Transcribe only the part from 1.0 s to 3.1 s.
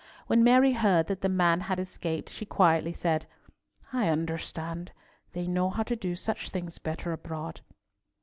that the man had escaped, she quietly